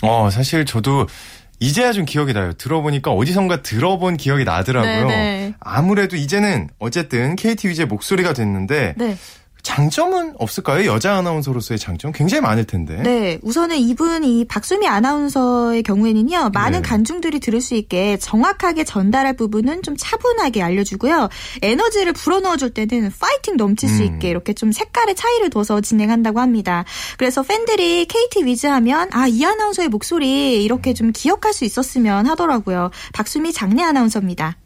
[0.03, 1.07] 어, 사실 저도
[1.65, 2.53] 이제야 좀 기억이 나요.
[2.53, 5.07] 들어보니까 어디선가 들어본 기억이 나더라고요.
[5.07, 5.17] 네네.
[5.17, 5.55] 네.
[5.61, 9.17] 아무래도 이제는 어쨌든 KT 위즈의 목소리가 됐는데 네.
[9.65, 10.87] 장점은 없을까요?
[10.87, 13.03] 여자 아나운서로서의 장점 굉장히 많을 텐데.
[13.03, 16.89] 네, 우선은 이분 이 박수미 아나운서의 경우에는요 많은 네.
[16.89, 21.29] 관중들이 들을 수 있게 정확하게 전달할 부분은 좀 차분하게 알려주고요
[21.63, 24.15] 에너지를 불어넣어줄 때는 파이팅 넘칠 수 음.
[24.15, 26.85] 있게 이렇게 좀 색깔의 차이를 둬서 진행한다고 합니다.
[27.19, 32.91] 그래서 팬들이 KT 위즈하면 아 이 아나운서의 목소리 이렇게 좀 기억할 수 있었으면 하더라고요.
[33.15, 34.59] 박수미 장례 아나운서입니다.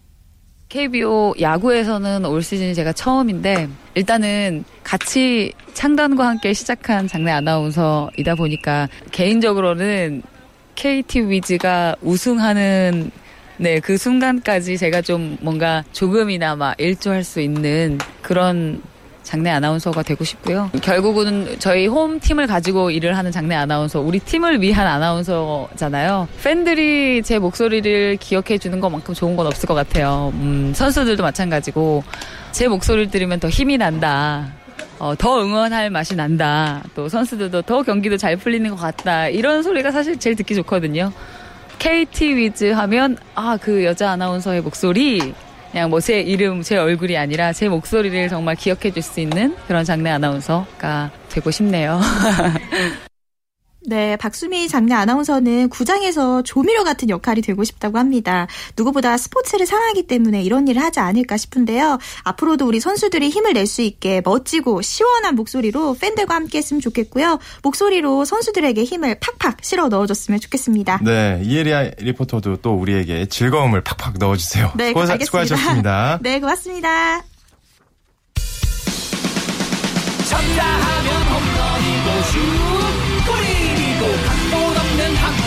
[0.68, 10.22] KBO 야구에서는 올 시즌이 제가 처음인데 일단은 같이 창단과 함께 시작한 장내 아나운서이다 보니까 개인적으로는
[10.74, 13.10] KT 위즈가 우승하는
[13.56, 18.82] 네, 그 순간까지 제가 좀 뭔가 조금이나마 일조할 수 있는 그런
[19.22, 20.70] 장내 아나운서가 되고 싶고요.
[20.82, 26.28] 결국은 저희 홈 팀을 가지고 일을 하는 장내 아나운서, 우리 팀을 위한 아나운서잖아요.
[26.42, 30.32] 팬들이 제 목소리를 기억해 주는 것만큼 좋은 건 없을 것 같아요.
[30.36, 32.04] 음, 선수들도 마찬가지고
[32.52, 34.46] 제 목소리를 들으면 더 힘이 난다.
[34.98, 36.82] 어, 더 응원할 맛이 난다.
[36.94, 39.28] 또 선수들도 더 경기도 잘 풀리는 것 같다.
[39.28, 41.12] 이런 소리가 사실 제일 듣기 좋거든요.
[41.78, 45.34] KT 위즈 하면 아 그 여자 아나운서의 목소리
[45.70, 49.84] 그냥 뭐 제 이름, 제 얼굴이 아니라 제 목소리를 정말 기억해 줄 수 있는 그런
[49.84, 52.00] 장내 아나운서가 되고 싶네요.
[53.86, 58.46] 네, 박수미 장례 아나운서는 구장에서 조미료 같은 역할이 되고 싶다고 합니다.
[58.76, 61.98] 누구보다 스포츠를 사랑하기 때문에 이런 일을 하지 않을까 싶은데요.
[62.24, 67.38] 앞으로도 우리 선수들이 힘을 낼 수 있게 멋지고 시원한 목소리로 팬들과 함께 했으면 좋겠고요.
[67.62, 71.00] 목소리로 선수들에게 힘을 팍팍 실어 넣어줬으면 좋겠습니다.
[71.04, 74.72] 네, 이혜리 리포터도 또 우리에게 즐거움을 팍팍 넣어주세요.
[74.76, 75.24] 네, 수고, 알겠습니다.
[75.26, 76.18] 수고하셨습니다.
[76.24, 77.22] 네, 고맙습니다.
[80.28, 82.22] 쳤다 하면 홈런이고
[82.72, 82.77] 슛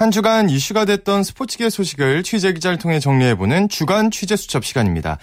[0.00, 5.18] 한 주간 이슈가 됐던 스포츠계 소식을 취재 기자를 통해 정리해보는 주간 취재 수첩 시간입니다.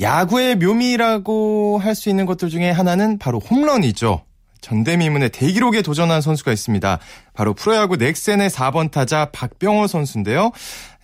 [0.00, 4.24] 야구의 묘미라고 할 수 있는 것들 중에 하나는 바로 홈런이죠.
[4.62, 6.98] 전대미문의 대기록에 도전한 선수가 있습니다.
[7.34, 10.50] 바로 프로야구 넥센의 4번 타자 박병호 선수인데요.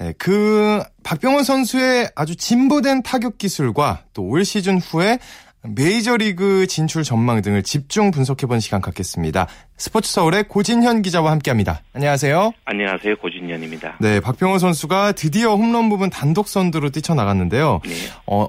[0.00, 5.20] 예, 그 박병호 선수의 아주 진보된 타격 기술과 또 올 시즌 후에
[5.64, 9.46] 메이저리그 진출 전망 등을 집중 분석해본 시간 갖겠습니다.
[9.77, 11.83] 스포츠 서울의 고진현 기자와 함께합니다.
[11.94, 12.53] 안녕하세요.
[12.64, 13.16] 안녕하세요.
[13.16, 13.98] 고진현입니다.
[14.01, 17.81] 네, 박병호 선수가 드디어 홈런 부분 단독 선두로 뛰쳐나갔는데요.
[17.85, 17.90] 네.
[18.27, 18.48] 어,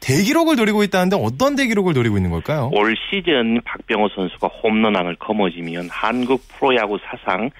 [0.00, 2.70] 대기록을 노리고 있다는데 어떤 대기록을 노리고 있는 걸까요?
[2.72, 7.50] 올 시즌 박병호 선수가 홈런왕을 거머쥐면 한국 프로야구 사상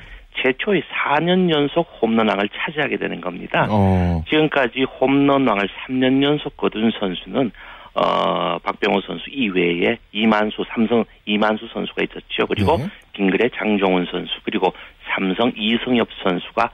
[0.42, 3.66] 최초의 4년 연속 홈런왕을 차지하게 되는 겁니다.
[3.70, 4.24] 어.
[4.28, 7.52] 지금까지 홈런왕을 3년 연속 거둔 선수는
[7.94, 12.46] 어, 박병호 선수 이외에 이만수 삼성 이만수 선수가 있었죠.
[12.48, 12.88] 그리고 네.
[13.12, 14.72] 빙글의 장종훈 선수 그리고
[15.14, 16.70] 삼성 이승엽 선수가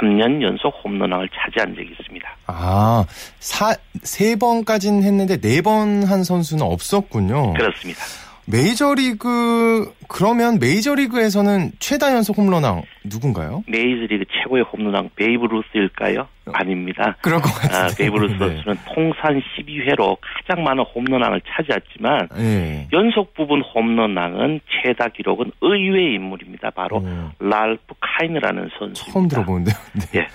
[0.00, 2.36] 3년 연속 홈런왕을 차지한 적이 있습니다.
[2.46, 3.04] 아,
[3.38, 7.52] 사, 세 번까지는 했는데 네 번 한 선수는 없었군요.
[7.54, 8.00] 그렇습니다.
[8.46, 13.62] 메이저리그 그러면 메이저리그에서는 최다 연속 홈런왕 누군가요?
[13.66, 16.26] 메이저리그 최고의 홈런왕 베이브 루스일까요?
[16.52, 17.16] 아닙니다.
[17.22, 17.84] 그럴 것 같아요.
[17.84, 18.38] 아, 베이브 루스 네.
[18.38, 22.88] 선수는 통산 12회로 가장 많은 홈런왕을 차지했지만 네.
[22.92, 26.70] 연속 부문 홈런왕은 최다 기록은 의외의 인물입니다.
[26.70, 27.30] 바로 음.
[27.38, 29.04] 랄프 카이너라는 선수.
[29.12, 29.74] 처음 들어보는데요.
[30.12, 30.20] 네.
[30.20, 30.28] 예.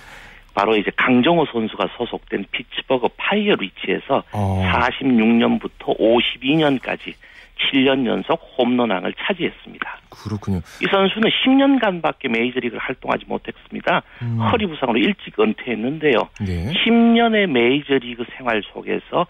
[0.54, 4.64] 바로 이제 강정호 선수가 소속된 피츠버그 파이어리츠에서 어.
[4.72, 7.14] 46년부터 52년까지
[7.58, 10.00] 7년 연속 홈런왕을 차지했습니다.
[10.10, 10.58] 그렇군요.
[10.80, 14.02] 이 선수는 10년간밖에 메이저리그를 활동하지 못했습니다.
[14.22, 14.38] 음.
[14.40, 16.28] 허리 부상으로 일찍 은퇴했는데요.
[16.40, 16.72] 네.
[16.72, 19.26] 10년의 메이저리그 생활 속에서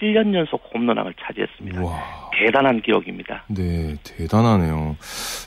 [0.00, 1.82] 7년 연속 홈런왕을 차지했습니다.
[1.82, 2.30] 와.
[2.32, 3.44] 대단한 기록입니다.
[3.48, 4.96] 네, 대단하네요.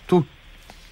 [0.08, 0.24] 또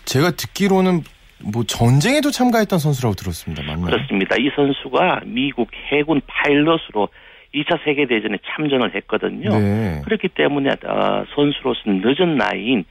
[0.05, 1.01] 제가 듣기로는
[1.43, 3.63] 뭐 전쟁에도 참가했던 선수라고 들었습니다.
[3.63, 3.85] 맞나요?
[3.87, 4.35] 그렇습니다.
[4.37, 7.09] 이 선수가 미국 해군 파일럿으로
[7.53, 9.49] 2차 세계대전에 참전을 했거든요.
[9.49, 10.01] 네.
[10.05, 12.85] 그렇기 때문에 어, 선수로서는 늦은 나이인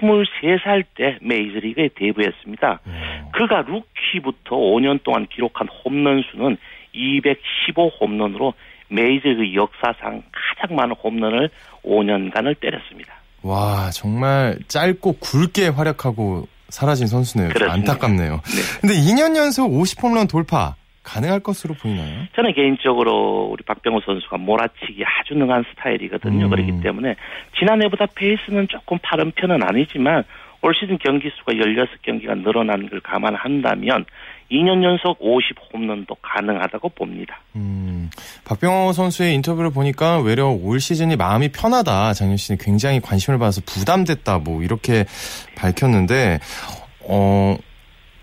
[0.00, 2.80] 23살 때 메이저리그에 데뷔했습니다.
[2.84, 2.92] 네.
[3.32, 6.56] 그가 루키부터 5년 동안 기록한 홈런 수는
[6.92, 8.54] 215 홈런으로
[8.88, 11.50] 메이저리그 역사상 가장 많은 홈런을
[11.84, 13.14] 5년간을 때렸습니다.
[13.42, 17.50] 와, 정말 짧고 굵게 활약하고 사라진 선수네요.
[17.68, 18.32] 안타깝네요.
[18.32, 18.80] 네.
[18.80, 22.26] 근데 2년 연속 50홈런 돌파 가능할 것으로 보이나요?
[22.34, 26.46] 저는 개인적으로 우리 박병호 선수가 몰아치기 아주 능한 스타일이거든요.
[26.46, 26.50] 음.
[26.50, 27.14] 그렇기 때문에
[27.58, 30.24] 지난해보다 페이스는 조금 빠른 편은 아니지만
[30.62, 34.06] 올 시즌 경기 수가 16경기가 늘어난 걸 감안한다면
[34.50, 37.40] 2년 연속 50 홈런도 가능하다고 봅니다.
[37.54, 38.10] 음,
[38.46, 42.14] 박병호 선수의 인터뷰를 보니까 외려 올 시즌이 마음이 편하다.
[42.14, 44.38] 작년 시즌 굉장히 관심을 받아서 부담됐다.
[44.38, 45.04] 뭐 이렇게
[45.54, 46.40] 밝혔는데
[47.08, 47.56] 어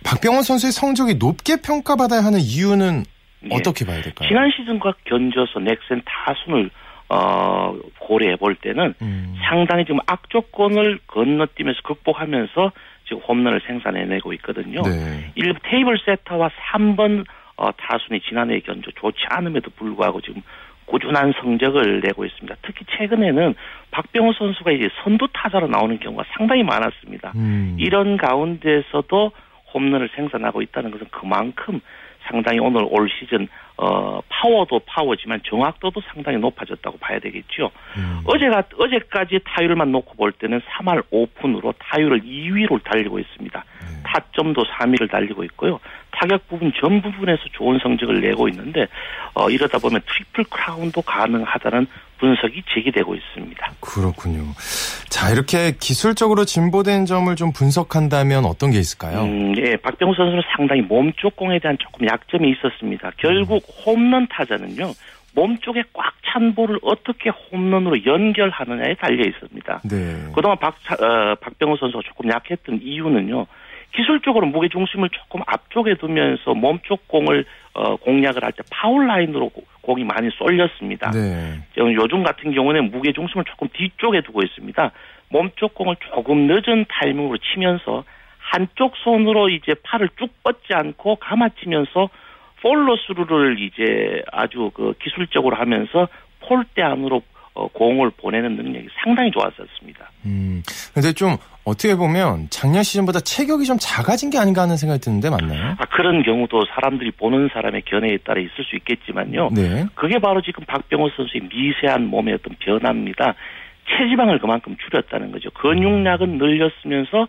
[0.04, 3.04] 박병호 선수의 성적이 높게 평가받아야 하는 이유는
[3.46, 3.56] 예.
[3.56, 4.28] 어떻게 봐야 될까요?
[4.28, 6.70] 지난 시즌과 견져서 넥센 타순을
[7.10, 9.36] 어, 고려해 볼 때는 음.
[9.50, 12.72] 상당히 지금 악조건을 건너뛰면서 극복하면서
[13.06, 14.82] 지금 홈런을 생산해내고 있거든요.
[14.84, 15.32] 네.
[15.36, 17.26] 일부 테이블 세터와 3번
[17.58, 20.42] 어, 타순이 지난해 견조 좋지 않음에도 불구하고 지금
[20.86, 22.56] 꾸준한 성적을 내고 있습니다.
[22.62, 23.56] 특히 최근에는
[23.92, 27.34] 박병호 선수가 이제 선두 타자로 나오는 경우가 상당히 많았습니다.
[27.36, 27.76] 음.
[27.78, 29.32] 이런 가운데서도
[29.74, 31.82] 홈런을 생산하고 있다는 것은 그만큼
[32.24, 37.72] 상당히 오늘 올 시즌 어 파워도 파워지만 정확도도 상당히 높아졌다고 봐야 되겠죠.
[37.98, 38.22] 음.
[38.26, 43.66] 어제가 어제까지 타율만 놓고 볼 때는 3할 5푼으로 타율을 2위로 달리고 있습니다.
[43.82, 44.04] 음.
[44.04, 45.80] 타점도 3위를 달리고 있고요.
[46.12, 48.88] 타격 부문 전 부문에서 좋은 성적을 내고 있는데
[49.34, 51.88] 어 이러다 보면 트리플 크라운도 가능하다는
[52.22, 53.72] 분석이 제기되고 있습니다.
[53.82, 54.44] 그렇군요.
[55.10, 59.24] 자, 이렇게 기술적으로 진보된 점을 좀 분석한다면 어떤 게 있을까요?
[59.24, 63.12] 음, 예, 박병호 선수는 상당히 몸쪽 공에 대한 조금 약점이 있었습니다.
[63.18, 63.74] 결국 음.
[63.86, 64.94] 홈런 타자는요.
[65.34, 69.82] 몸쪽에 꽉 찬 볼을 어떻게 홈런으로 연결하느냐에 달려 있습니다.
[69.84, 70.32] 네.
[70.34, 73.48] 그동안 박, 어, 박병호 선수가 조금 약했던 이유는요.
[73.94, 79.52] 기술적으로 무게 중심을 조금 앞쪽에 두면서 몸쪽 공을 어, 공략을 할 때 파울 라인으로
[79.82, 81.12] 공이 많이 쏠렸습니다.
[81.12, 81.60] 네.
[81.78, 84.92] 요즘 같은 경우는 무게 중심을 조금 뒤쪽에 두고 있습니다.
[85.30, 88.04] 몸쪽 공을 조금 늦은 타이밍으로 치면서
[88.38, 92.10] 한쪽 손으로 이제 팔을 쭉 뻗지 않고 감아치면서
[92.62, 96.08] 폴로스루를 이제 아주 그 기술적으로 하면서
[96.42, 97.22] 폴대 안으로
[97.54, 100.10] 어, 공을 보내는 능력이 상당히 좋았었습니다.
[100.26, 105.30] 음, 근데 좀 어떻게 보면 작년 시즌보다 체격이 좀 작아진 게 아닌가 하는 생각이 드는데
[105.30, 105.76] 맞나요?
[105.78, 109.50] 아, 그런 경우도 사람들이 보는 사람의 견해에 따라 있을 수 있겠지만요.
[109.54, 109.86] 네.
[109.96, 113.36] 그게 바로 지금 박병호 선수의 미세한 몸의 어떤 변화입니다.
[113.90, 115.52] 체지방을 그만큼 줄였다는 거죠.
[115.52, 117.28] 근육량은 늘렸으면서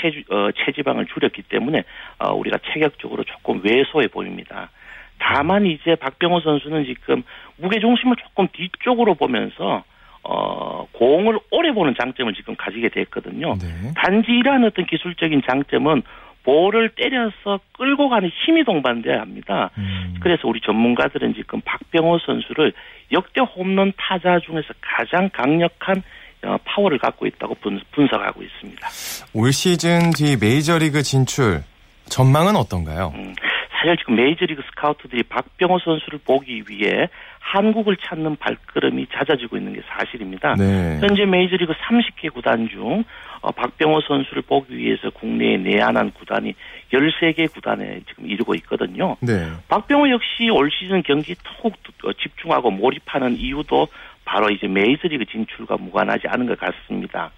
[0.00, 1.84] 체, 어, 체지방을 줄였기 때문에
[2.18, 4.70] 어, 우리가 체격적으로 조금 왜소해 보입니다.
[5.18, 7.22] 다만 이제 박병호 선수는 지금
[7.56, 9.84] 무게 중심을 조금 뒤쪽으로 보면서
[10.22, 13.56] 어 공을 오래 보는 장점을 지금 가지게 됐거든요.
[13.58, 13.92] 네.
[13.96, 16.02] 단지 이러한 어떤 기술적인 장점은
[16.44, 19.70] 볼을 때려서 끌고 가는 힘이 동반돼야 합니다.
[19.76, 20.14] 음.
[20.20, 22.72] 그래서 우리 전문가들은 지금 박병호 선수를
[23.12, 26.02] 역대 홈런 타자 중에서 가장 강력한
[26.44, 28.88] 어, 파워를 갖고 있다고 분, 석하고 있습니다.
[29.34, 31.62] 올 시즌 뒤 메이저리그 진출
[32.06, 33.12] 전망은 어떤가요?
[33.14, 33.34] 음,
[33.78, 40.54] 사실 지금 메이저리그 스카우트들이 박병호 선수를 보기 위해 한국을 찾는 발걸음이 잦아지고 있는 게 사실입니다.
[40.54, 40.98] 네.
[41.00, 43.04] 현재 메이저리그 30개 구단 중
[43.40, 46.54] 어, 박병호 선수를 보기 위해서 국내에 내한한 구단이
[46.92, 49.16] 13개 구단에 지금 이르고 있거든요.
[49.20, 49.46] 네.
[49.68, 51.74] 박병호 역시 올 시즌 경기 더욱
[52.20, 53.86] 집중하고 몰입하는 이유도
[54.24, 57.30] 바로 이제 메이저리그 진출과 무관하지 않은 것 같습니다.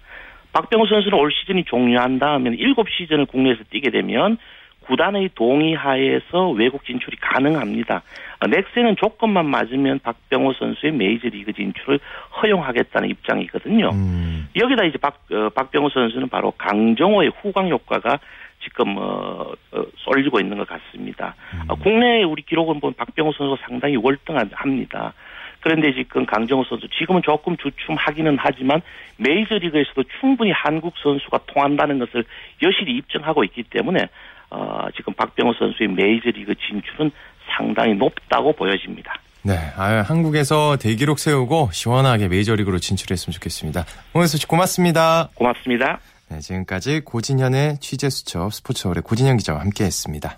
[0.53, 4.37] 박병호 선수는 올 시즌이 종료한 다음에 7시즌을 국내에서 뛰게 되면
[4.85, 8.01] 구단의 동의하에서 외국 진출이 가능합니다.
[8.39, 11.99] 어, 넥센은 조건만 맞으면 박병호 선수의 메이저리그 진출을
[12.41, 13.89] 허용하겠다는 입장이거든요.
[13.89, 14.49] 음.
[14.55, 18.19] 여기다 이제 박, 어, 박병호 선수는 바로 강정호의 후광 효과가
[18.63, 21.35] 지금 어, 어 쏠리고 있는 것 같습니다.
[21.53, 21.61] 음.
[21.67, 25.13] 어, 국내 우리 기록은 보면 박병호 선수가 상당히 월등합니다.
[25.61, 28.81] 그런데 지금 강정호 선수 지금은 조금 주춤하기는 하지만
[29.17, 32.23] 메이저리그에서도 충분히 한국 선수가 통한다는 것을
[32.63, 34.07] 여실히 입증하고 있기 때문에
[34.51, 37.11] 어, 지금 박병호 선수의 메이저리그 진출은
[37.57, 39.13] 상당히 높다고 보여집니다.
[39.43, 43.85] 네, 아, 한국에서 대기록 세우고 시원하게 메이저리그로 진출했으면 좋겠습니다.
[44.13, 45.29] 오늘 소식 고맙습니다.
[45.33, 45.99] 고맙습니다.
[46.29, 50.37] 네, 지금까지 고진현의 취재수첩 스포츠월의 고진현 기자와 함께했습니다.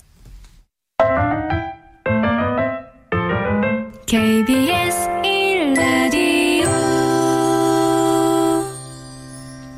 [4.07, 5.12] KBS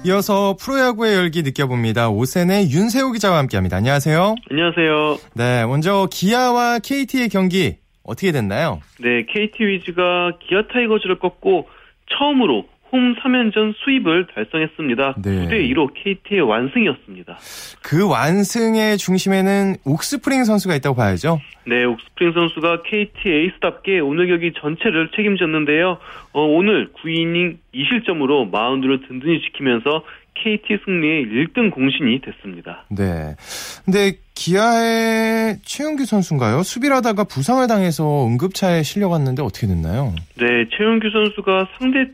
[0.05, 2.09] 이어서 프로야구의 열기 느껴봅니다.
[2.09, 3.77] 오센의 윤세호 기자와 함께합니다.
[3.77, 4.35] 안녕하세요.
[4.51, 5.17] 안녕하세요.
[5.33, 8.81] 네, 먼저 기아와 KT의 경기 어떻게 됐나요?
[8.99, 11.67] 네, KT 위즈가 기아 타이거즈를 꺾고
[12.11, 12.65] 처음으로
[12.95, 15.15] 홈 3연전 스윕을 달성했습니다.
[15.21, 15.29] 네.
[15.29, 17.37] 9대 2로 KT의 완승이었습니다.
[17.83, 21.41] 그 완승의 중심에는 옥스프링 선수가 있다고 봐야죠.
[21.67, 25.97] 네, 옥스프링 선수가 KT 에이스답게 오늘 경기 전체를 책임졌는데요.
[26.31, 30.03] 어, 오늘 9이닝 2실점으로 마운드를 든든히 지키면서
[30.35, 32.85] KT 승리의 1등 공신이 됐습니다.
[32.89, 33.35] 네.
[33.83, 36.63] 근데 기아의 최용규 선수인가요?
[36.63, 40.13] 수비를 하다가 부상을 당해서 응급차에 실려갔는데 어떻게 됐나요?
[40.37, 40.45] 네,
[40.77, 42.07] 최용규 선수가 상대 의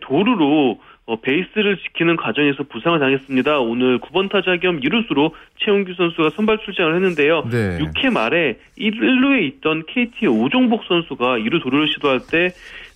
[0.00, 3.60] 도루로 어, 베이스를 지키는 과정에서 부상을 당했습니다.
[3.60, 7.44] 오늘 9번 타자 겸 2루수로 최용규 선수가 선발 출장을 했는데요.
[7.48, 7.78] 네.
[7.78, 12.50] 6회 말에 1루에 있던 KT의 오종복 선수가 2루 도루를 시도할 때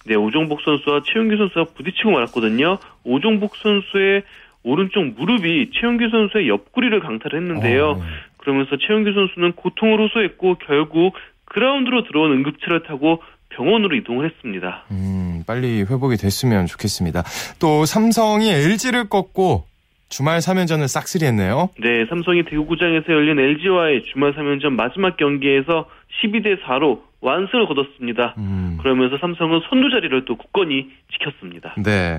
[0.06, 2.78] 네, 오종복 선수와 최용규 선수가 부딪히고 말았거든요.
[3.04, 4.24] 오종복 선수의
[4.64, 7.90] 오른쪽 무릎이 최용규 선수의 옆구리를 강탈했는데요.
[7.90, 8.02] 어.
[8.38, 11.14] 그러면서 최용규 선수는 고통을 호소했고 결국
[11.44, 14.84] 그라운드로 들어온 응급차를 타고 병원으로 이동을 했습니다.
[14.90, 17.24] 음, 빨리 회복이 됐으면 좋겠습니다.
[17.58, 19.69] 또 삼성이 LG를 꺾고
[20.10, 21.70] 주말 3연전을 싹쓸이했네요.
[21.80, 25.86] 네, 삼성이 대구구장에서 열린 LG와의 주말 3연전 마지막 경기에서
[26.22, 28.34] 12대 4로 완승을 거뒀습니다.
[28.38, 28.78] 음.
[28.80, 31.74] 그러면서 삼성은 선두 자리를 또 굳건히 지켰습니다.
[31.76, 32.18] 네.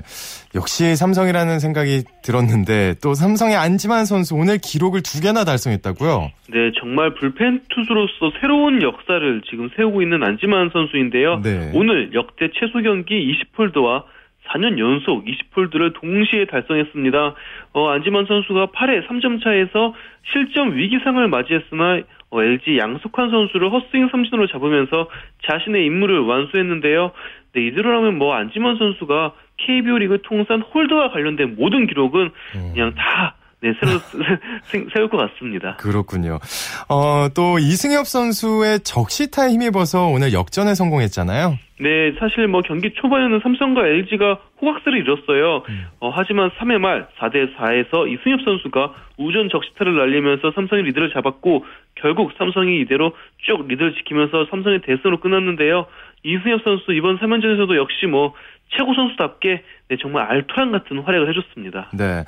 [0.54, 6.30] 역시 삼성이라는 생각이 들었는데 또 삼성의 안지만 선수 오늘 기록을 두 개나 달성했다고요?
[6.50, 11.40] 네, 정말 불펜 투수로서 새로운 역사를 지금 세우고 있는 안지만 선수인데요.
[11.42, 11.72] 네.
[11.74, 14.04] 오늘 역대 최소 경기 20홀드와
[14.52, 17.34] 4년 연속 20홀드를 동시에 달성했습니다.
[17.72, 19.94] 어, 안지만 선수가 8회 3점 차에서
[20.32, 25.08] 실점 위기상을 맞이했으나 어, LG 양석환 선수를 헛스윙 삼진으로 잡으면서
[25.48, 27.12] 자신의 임무를 완수했는데요.
[27.54, 32.70] 네, 이대로라면 뭐 안지만 선수가 KBO 리그 통산 홀드와 관련된 모든 기록은 음.
[32.72, 33.98] 그냥 다 네, 새로
[34.92, 35.76] 세울 것 같습니다.
[35.76, 36.40] 그렇군요.
[36.88, 41.58] 어, 또 이승엽 선수의 적시타에 힘입어서 오늘 역전에 성공했잖아요.
[41.78, 45.62] 네, 사실 뭐 경기 초반에는 삼성과 LG가 호각스를 이뤘어요.
[45.68, 45.86] 음.
[46.00, 52.32] 어, 하지만 3회 말 4대 4에서 이승엽 선수가 우전 적시타를 날리면서 삼성이 리드를 잡았고 결국
[52.38, 55.86] 삼성이 이대로 쭉 리드를 지키면서 삼성의 대승으로 끝났는데요.
[56.24, 58.34] 이승엽 선수 이번 3연전에서도 역시 뭐
[58.76, 61.90] 최고 선수답게 네, 정말 알토란 같은 활약을 해줬습니다.
[61.92, 62.24] 네.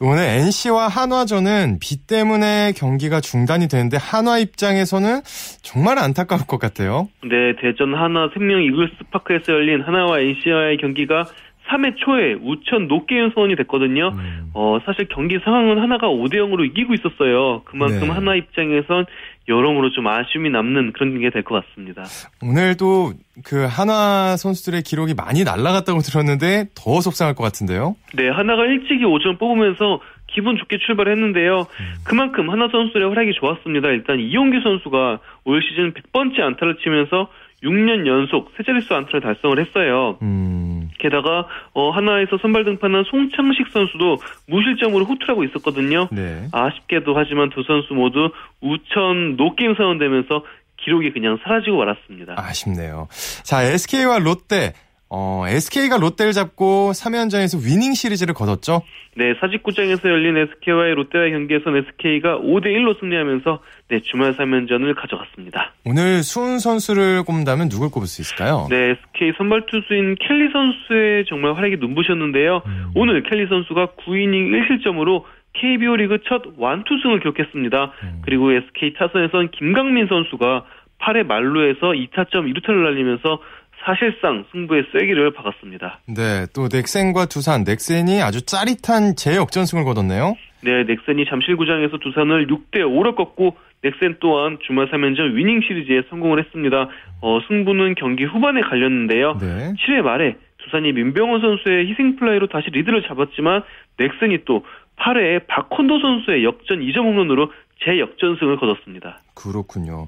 [0.00, 5.20] 오늘 NC와 한화전은 비 때문에 경기가 중단이 되는데 한화 입장에서는
[5.62, 7.08] 정말 안타까울 것 같아요.
[7.24, 11.24] 네, 대전 한화 생명 이글스 파크에서 열린 한화와 NC와의 경기가
[11.68, 14.08] 3회 초에 우천 노게임 선언이 됐거든요.
[14.14, 14.50] 음.
[14.54, 17.62] 어, 사실 경기 상황은 한화가 5대 0으로 이기고 있었어요.
[17.64, 18.08] 그만큼 네.
[18.08, 19.04] 한화 입장에선
[19.48, 22.04] 여러모로 좀 아쉬움이 남는 그런 경기가 될 것 같습니다.
[22.42, 23.12] 오늘도
[23.44, 27.96] 그 하나 선수들의 기록이 많이 날라갔다고 들었는데 더 속상할 것 같은데요?
[28.14, 31.60] 네, 하나가 일찍이 5점 뽑으면서 기분 좋게 출발했는데요.
[31.60, 31.94] 음.
[32.04, 33.88] 그만큼 하나 선수의 활약이 좋았습니다.
[33.88, 37.28] 일단 이용규 선수가 올 시즌 100번째 안타를 치면서
[37.62, 40.18] 6년 연속 세 자릿수 안타를 달성을 했어요.
[40.22, 40.67] 음.
[40.98, 46.08] 게다가 어, 하나에서 선발 등판한 송창식 선수도 무실점으로 호투하고 있었거든요.
[46.10, 46.48] 네.
[46.52, 48.30] 아쉽게도 하지만 두 선수 모두
[48.60, 50.44] 우천 노게임 선언되면서
[50.78, 52.34] 기록이 그냥 사라지고 말았습니다.
[52.36, 53.08] 아쉽네요.
[53.42, 54.72] 자, SK와 롯데
[55.10, 58.82] 어, SK가 롯데를 잡고 3연전에서 위닝 시리즈를 거뒀죠?
[59.16, 65.72] 네, 사직구장에서 열린 SK와의 롯데와의 경기에선 SK가 5대 1로 승리하면서 네, 주말 3연전을 가져갔습니다.
[65.86, 68.66] 오늘 수훈 선수를 꼽는다면 누굴 꼽을 수 있을까요?
[68.68, 72.62] 네, SK 선발 투수인 켈리 선수의 정말 활약이 눈부셨는데요.
[72.66, 72.90] 음.
[72.94, 77.92] 오늘 켈리 선수가 9이닝 1실점으로 KBO 리그 첫 완투승을 기록했습니다.
[78.02, 78.22] 음.
[78.24, 80.64] 그리고 SK 타선에선 김강민 선수가
[81.00, 83.40] 8회 말루에서 2타점 2루타를 날리면서
[83.84, 86.00] 사실상 승부의 쐐기를 박았습니다.
[86.06, 90.34] 네, 또 넥센과 두산, 넥센이 아주 짜릿한 재역전승을 거뒀네요.
[90.62, 96.88] 네, 넥센이 잠실구장에서 두산을 6대 5로 꺾고 넥센 또한 주말 3연전 위닝 시리즈에 성공을 했습니다.
[97.20, 99.38] 어, 승부는 경기 후반에 갈렸는데요.
[99.40, 99.72] 네.
[99.86, 103.62] 7회 말에 두산이 민병헌 선수의 희생 플라이로 다시 리드를 잡았지만
[103.98, 104.64] 넥센이 또
[104.96, 107.52] 8회에 박헌도 선수의 역전 2점 홈런으로
[107.84, 109.20] 재역전승을 거뒀습니다.
[109.34, 110.06] 그렇군요.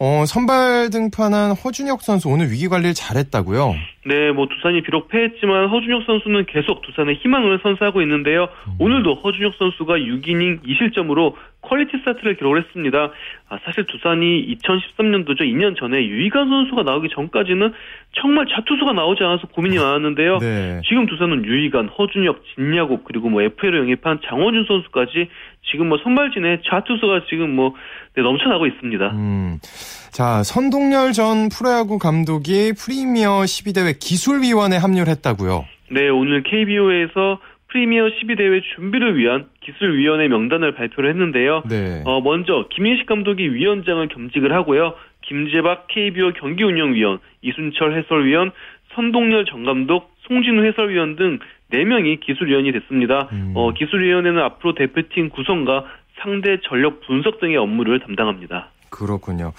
[0.00, 3.74] 어, 선발 등판한 허준혁 선수 오늘 위기 관리를 잘했다고요?
[4.06, 8.48] 네, 뭐 두산이 비록 패했지만 허준혁 선수는 계속 두산의 희망을 선사하고 있는데요.
[8.66, 8.72] 음.
[8.78, 13.10] 오늘도 허준혁 선수가 6이닝 2실점으로 퀄리티 스타트를 기록을 했습니다.
[13.48, 15.40] 아, 사실 두산이 2013년도죠.
[15.40, 17.72] 2년 전에 유희관 선수가 나오기 전까지는
[18.20, 20.38] 정말 자투수가 나오지 않아서 고민이 많았는데요.
[20.44, 20.80] 네.
[20.86, 25.28] 지금 두산은 유이간, 허준혁, 진야국 그리고 뭐 FA로 영입한 장원준 선수까지
[25.70, 27.74] 지금 뭐 선발진에 자투수가 지금 뭐
[28.14, 29.10] 네, 넘쳐나고 있습니다.
[29.12, 29.58] 음.
[30.10, 35.64] 자, 선동열 전 프로야구 감독이 프리미어 12대회 기술위원회 합류를 했다고요?
[35.90, 41.64] 네, 오늘 KBO에서 프리미어 12대회 준비를 위한 기술위원회 명단을 발표를 했는데요.
[41.68, 42.02] 네.
[42.04, 44.94] 어, 먼저 김인식 감독이 위원장을 겸직을 하고요.
[45.22, 48.52] 김재박 KBO 경기운영위원, 이순철 해설위원,
[48.94, 51.38] 선동열 정감독, 송진우 해설위원 등
[51.72, 53.28] 4명이 기술위원이 됐습니다.
[53.32, 53.52] 음.
[53.54, 55.84] 어, 기술위원회는 앞으로 대표팀 구성과
[56.20, 58.70] 상대 전력 분석 등의 업무를 담당합니다.
[58.90, 59.52] 그렇군요.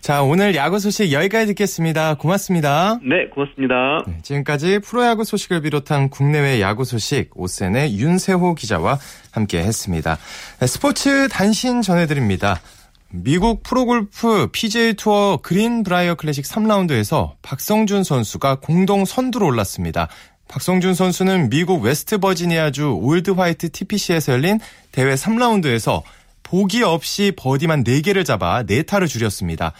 [0.00, 2.14] 자, 오늘 야구 소식 여기까지 듣겠습니다.
[2.16, 2.98] 고맙습니다.
[3.02, 4.04] 네, 고맙습니다.
[4.06, 8.98] 네, 지금까지 프로야구 소식을 비롯한 국내외 야구 소식 오센의 윤세호 기자와
[9.32, 10.18] 함께 했습니다.
[10.60, 12.60] 네, 스포츠 단신 전해드립니다.
[13.14, 20.08] 미국 프로골프 PGA 투어 그린 브라이어 클래식 3라운드에서 박성준 선수가 공동 선두로 올랐습니다.
[20.48, 24.60] 박성준 선수는 미국 웨스트 버지니아주 올드 화이트 TPC에서 열린
[24.92, 26.02] 대회 3라운드에서
[26.42, 29.74] 보기 없이 버디만 4개를 잡아 4타를 줄였습니다.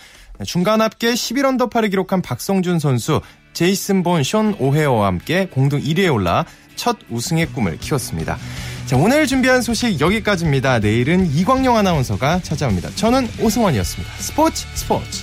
[0.44, 3.22] 중간 합계 11언더파를 기록한 박성준 선수,
[3.54, 6.44] 제이슨 본, 션 오헤어와 함께 공동 1위에 올라
[6.76, 8.38] 첫 우승의 꿈을 키웠습니다.
[8.86, 10.78] 자, 오늘 준비한 소식 여기까지입니다.
[10.80, 12.90] 내일은 이광용 아나운서가 찾아옵니다.
[12.94, 14.12] 저는 오승원이었습니다.
[14.18, 15.22] 스포츠 스포츠.